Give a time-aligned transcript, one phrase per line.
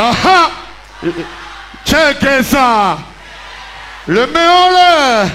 [0.00, 0.50] Aha!
[1.84, 2.98] Check ça!
[4.06, 5.26] Le mets en l'air!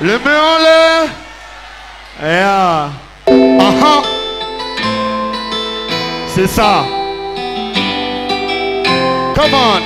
[0.00, 1.08] Le mets en l'air!
[2.20, 2.90] Yeah.
[3.60, 4.02] Aha!
[6.34, 6.84] C'est ça!
[9.36, 9.80] Come on!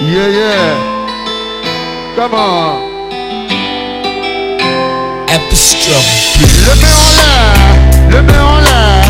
[0.00, 0.74] Yeah, yeah!
[2.16, 2.90] Come on!
[5.28, 6.38] Epistrophe.
[8.10, 9.09] Le mets en l'air!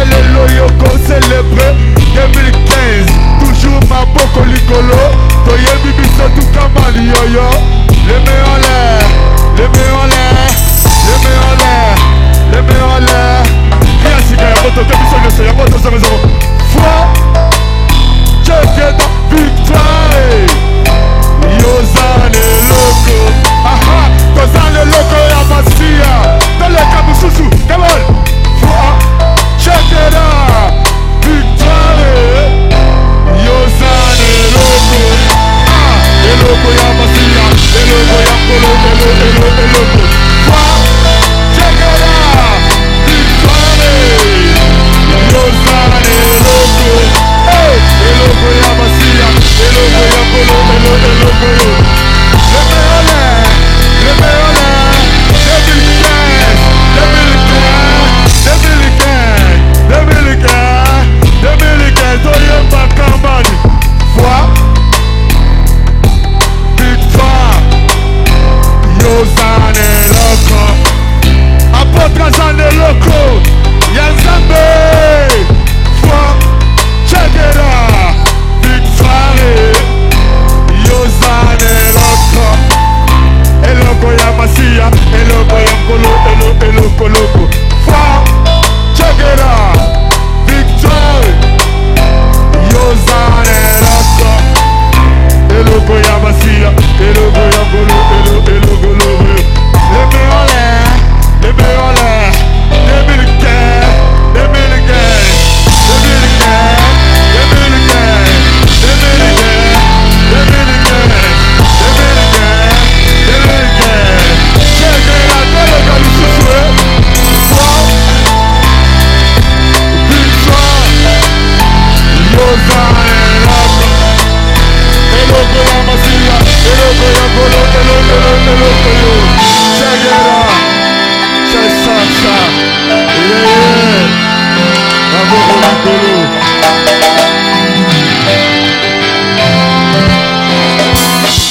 [0.00, 1.66] ye lelo yo kocelebre
[2.14, 5.00] 2015 toujours maboko likolo.
[5.44, 7.48] Toyebi biso tukamali yoyo
[8.06, 9.02] leme en l'air
[9.56, 10.50] leme en l'air
[11.06, 11.96] leme en l'air
[12.52, 13.42] leme en l'air.
[14.04, 16.18] Ya sika ya moto te biso nyonso yango tozamezango